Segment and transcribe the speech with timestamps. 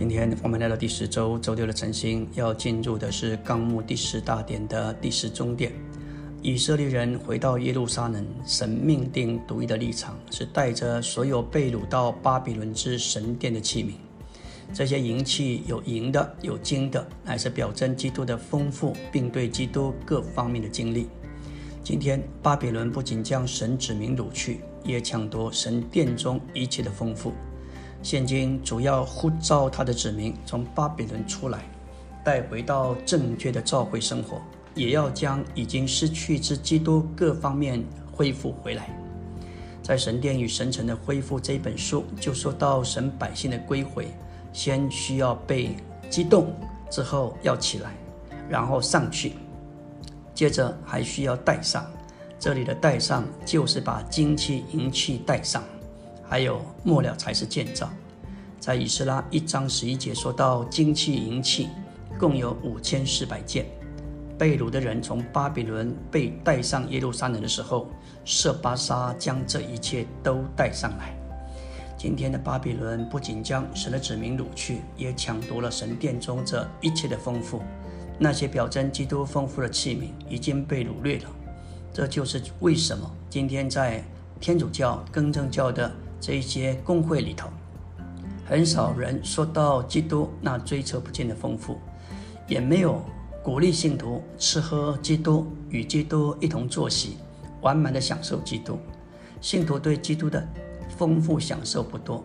[0.00, 5.70] 今天我们来到第十周周六的晨星，要进入的是纲目第十大点的第十中点。
[6.40, 13.90] 以色列人回到耶路撒冷，神命定独一的立场是带着所有被掳到巴比伦之神殿的器皿。
[14.72, 21.08] 这些银器有银的，有金的，乃是表征基督的丰富，并对基督各方面的经历。
[21.84, 27.34] 今天巴比伦不仅将神指明掳去，也抢夺神殿中一切的丰富。
[28.02, 31.60] 现今主要呼召他的子民从巴比伦出来，
[32.24, 34.40] 带回到正确的教会生活，
[34.74, 38.88] 也要将已经失去之基督各方面恢复回来。
[39.82, 44.08] 在《神殿与神城的恢复》这一本书，就说到神百姓的归回，
[44.52, 45.76] 先需要被
[46.08, 46.54] 激动，
[46.90, 47.92] 之后要起来，
[48.48, 49.32] 然后上去，
[50.34, 51.84] 接着还需要带上。
[52.38, 55.62] 这里的带上，就是把金器银器带上。
[56.30, 57.90] 还有末了才是建造，
[58.60, 61.68] 在以斯拉一章十一节说到金器银器
[62.20, 63.66] 共有五千四百件。
[64.38, 67.88] 被掳的人从巴比伦被带上耶路撒冷的时候，
[68.24, 71.12] 设巴沙将这一切都带上来。
[71.98, 77.60] 今天的巴比伦不仅将神的子民掳去，也抢夺了神殿中这一切的丰富。
[78.20, 81.24] 那些表征基督丰富的器皿已经被掳掠了。
[81.92, 84.04] 这就是为什么今天在
[84.38, 85.90] 天主教、更正教的。
[86.20, 87.48] 这一些工会里头，
[88.44, 91.78] 很少人说到基督那追求不尽的丰富，
[92.46, 93.02] 也没有
[93.42, 97.16] 鼓励信徒吃喝基督，与基督一同坐席，
[97.62, 98.78] 完满的享受基督。
[99.40, 100.46] 信徒对基督的
[100.98, 102.22] 丰富享受不多，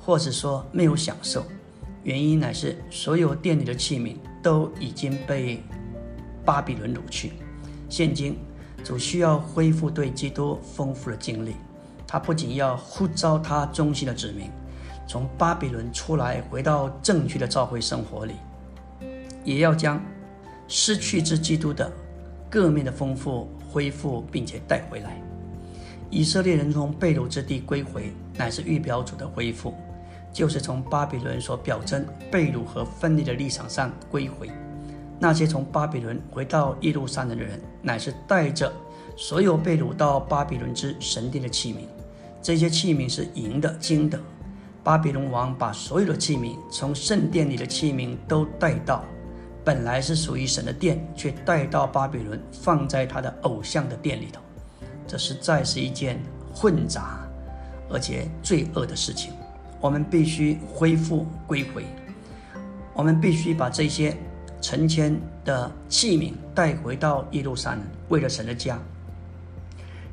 [0.00, 1.44] 或者说没有享受，
[2.04, 5.60] 原因乃是所有店里的器皿都已经被
[6.44, 7.32] 巴比伦掳去。
[7.88, 8.36] 现今
[8.84, 11.56] 主需要恢复对基督丰富的经历。
[12.14, 14.48] 他不仅要呼召他忠心的子民
[15.04, 18.34] 从巴比伦出来，回到正确的教会生活里，
[19.42, 20.00] 也要将
[20.68, 21.90] 失去之基督的
[22.48, 25.20] 各面的丰富恢复，并且带回来。
[26.08, 29.74] 以色列人从被掳之地归回，乃是预表主的恢复，
[30.32, 34.48] 就是从巴比伦所表征被掳和分离的立场上归回。
[35.18, 38.72] 那些从巴比伦回到耶路撒冷的人，乃是带着
[39.16, 41.78] 所有被掳到巴比伦之神殿的器皿。
[42.44, 44.20] 这些器皿是银的、金的。
[44.82, 49.02] 巴比伦王把所有的器皿，从圣殿里的器皿都带到，
[49.64, 54.42] 本来是属于神的殿，却带到巴比伦，放在他的偶像的殿里头。
[55.06, 56.22] 这实在是一件
[56.52, 57.26] 混杂
[57.88, 59.32] 而且罪恶的事情。
[59.80, 61.86] 我们必须恢复归回，
[62.92, 64.14] 我们必须把这些
[64.60, 67.80] 成千的器皿带回到耶路撒冷，
[68.10, 68.78] 为了神的家。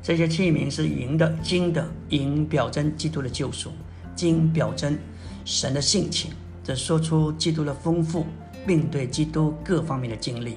[0.02, 3.70] 这些器皿是银的、金的，银表征基督的救赎，
[4.16, 4.98] 金表征
[5.44, 6.32] 神的性情，
[6.64, 8.26] 这说出基督的丰富，
[8.66, 10.56] 并对基督各方面的经历。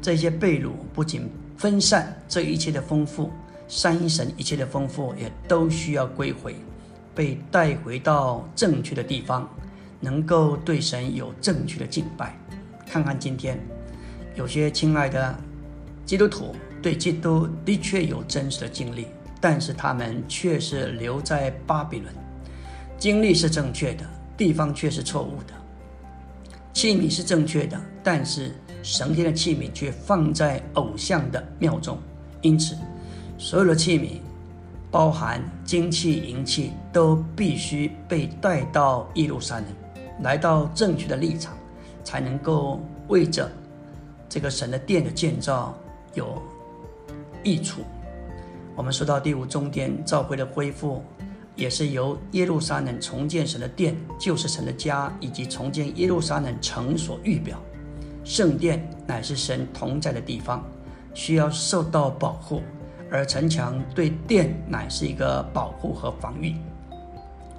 [0.00, 3.32] 这些被掳不仅分散这一切的丰富，
[3.66, 6.54] 三一神一切的丰富也都需要归回，
[7.12, 9.50] 被带回到正确的地方，
[9.98, 12.38] 能够对神有正确的敬拜。
[12.88, 13.58] 看看今天，
[14.36, 15.36] 有些亲爱的
[16.04, 16.54] 基督徒。
[16.86, 19.08] 对基督的确有真实的经历，
[19.40, 22.14] 但是他们却是留在巴比伦。
[22.96, 24.04] 经历是正确的，
[24.36, 25.54] 地方却是错误的。
[26.72, 28.54] 器皿是正确的，但是
[28.84, 31.98] 神天的器皿却放在偶像的庙中。
[32.40, 32.76] 因此，
[33.36, 34.20] 所有的器皿，
[34.88, 39.66] 包含金器、银器，都必须被带到耶路撒冷，
[40.20, 41.52] 来到正确的立场，
[42.04, 43.50] 才能够为着
[44.28, 45.76] 这个神的殿的建造
[46.14, 46.40] 有。
[47.46, 47.82] 益处。
[48.74, 51.00] 我们说到第五终点，教会的恢复，
[51.54, 57.56] 也是由耶路撒冷重建神的殿，就是神的家，以及重建耶路撒冷城所预表。
[58.24, 60.68] 圣殿乃是神同在的地方，
[61.14, 62.60] 需要受到保护，
[63.12, 66.56] 而城墙对殿乃是一个保护和防御。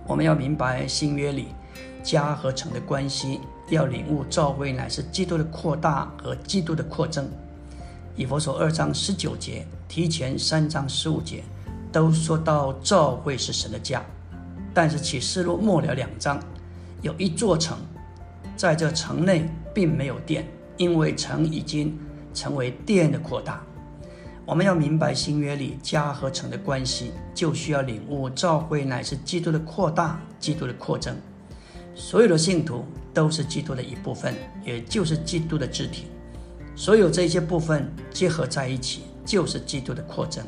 [0.06, 1.48] 我们要明白新约里
[2.04, 7.30] 家和城的关系，要领悟教会乃是基督的扩大和基督的扩增。
[8.18, 11.44] 以佛所二章十九节，提前三章十五节，
[11.92, 14.04] 都说到教会是神的家。
[14.74, 16.40] 但是启示录末了两章，
[17.04, 17.78] 有一座城，
[18.56, 20.48] 在这城内并没有殿，
[20.78, 21.96] 因为城已经
[22.34, 23.62] 成为殿的扩大。
[24.48, 31.16] 我们要明白新约里家和城的关系，就需要领悟教会乃是基督的扩大，基督的扩增。
[31.94, 32.84] 所有的信徒
[33.14, 34.34] 都是基督的一部分，
[34.66, 36.08] 也就是基督的肢体。
[36.77, 40.45] 所有这些部分结合在一起，就是基督的扩增。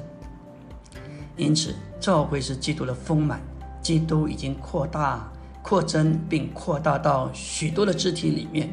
[1.35, 3.41] 因此，教会是基督的丰满。
[3.81, 5.27] 基督已经扩大
[5.63, 8.69] 扩增并扩大到许多的肢体里面。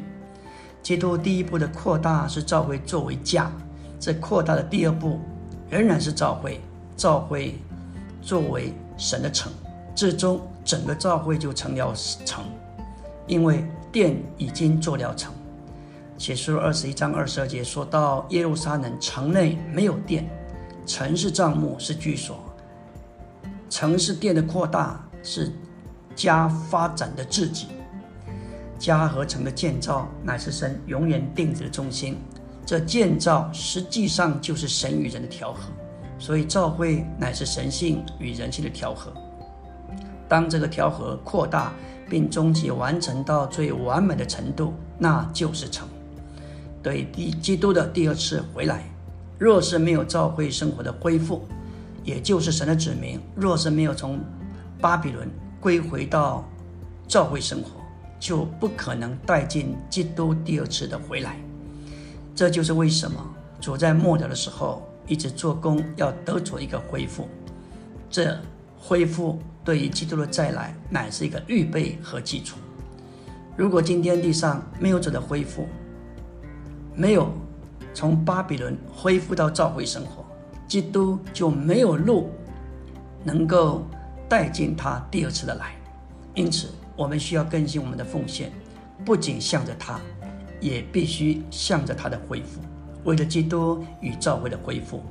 [0.83, 3.51] 基督第一步的扩大是教会作为家，
[3.99, 5.19] 这扩大的第二步
[5.67, 6.61] 仍然是教会，
[6.95, 7.57] 教会
[8.21, 9.51] 作为神的城，
[9.95, 11.91] 最终整个教会就成了
[12.23, 12.45] 城，
[13.25, 15.33] 因为殿已经做了城。
[16.17, 20.27] 写书二十一章二十二节说到耶路撒冷城内没有殿，
[20.83, 22.43] 城是帐幕是居所，
[23.69, 25.51] 城市殿的扩大是
[26.15, 27.67] 家发展的自己。
[28.79, 32.17] 家和城的建造乃是神永远定旨的中心，
[32.65, 35.71] 这建造实际上就是神与人的调和，
[36.17, 39.13] 所以教会乃是神性与人性的调和。
[40.27, 41.71] 当这个调和扩大
[42.09, 45.87] 并终极完成到最完美的程度，那就是成。
[46.87, 48.89] 对第基督的第二次回来，
[49.37, 51.45] 若是没有教会生活的恢复，
[52.01, 54.21] 也就是神的子民，若是没有从
[54.79, 55.29] 巴比伦
[55.59, 56.47] 归回到
[57.05, 57.71] 教会生活。
[58.19, 61.35] 就不可能带进基督第二次的回来。
[62.33, 63.23] 这就是为什么
[63.59, 67.27] 主在末了的时候一直做工，要得着一个恢复。
[68.09, 68.35] 这
[68.79, 72.57] 恢复对于基督的再来乃是一个预备和基础。
[73.55, 75.67] 如果今天地上没有主的恢复，
[76.97, 77.31] 没有
[77.93, 80.25] 从巴比伦恢复到召会生活，
[80.67, 82.29] 基督就没有路
[83.23, 83.85] 能够
[84.27, 85.73] 带进他第二次的来。
[86.33, 86.67] 因此。
[86.97, 88.51] 我们需要更新我们的奉献，
[89.05, 89.99] 不仅向着他，
[90.59, 92.59] 也必须向着他的恢复，
[93.03, 95.03] 为了基督与召会的恢复，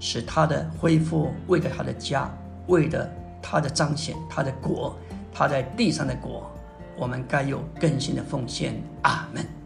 [0.00, 2.28] 使他的恢复，为了他的家，
[2.66, 3.08] 为了
[3.40, 4.98] 他的彰显，他的国，
[5.32, 6.50] 他在地上的国，
[6.98, 8.74] 我们该有更新的奉献。
[9.02, 9.61] 阿门。